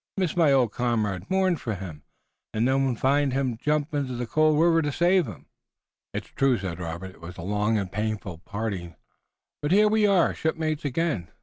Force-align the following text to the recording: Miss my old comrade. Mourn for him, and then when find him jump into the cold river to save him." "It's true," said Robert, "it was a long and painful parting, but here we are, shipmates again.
Miss 0.17 0.35
my 0.35 0.51
old 0.51 0.71
comrade. 0.71 1.29
Mourn 1.29 1.57
for 1.57 1.75
him, 1.75 2.01
and 2.55 2.67
then 2.67 2.85
when 2.87 2.95
find 2.95 3.33
him 3.33 3.55
jump 3.57 3.93
into 3.93 4.15
the 4.15 4.25
cold 4.25 4.59
river 4.59 4.81
to 4.81 4.91
save 4.91 5.27
him." 5.27 5.45
"It's 6.11 6.25
true," 6.29 6.57
said 6.57 6.79
Robert, 6.79 7.11
"it 7.11 7.21
was 7.21 7.37
a 7.37 7.43
long 7.43 7.77
and 7.77 7.91
painful 7.91 8.39
parting, 8.39 8.95
but 9.61 9.71
here 9.71 9.87
we 9.87 10.07
are, 10.07 10.33
shipmates 10.33 10.83
again. 10.85 11.29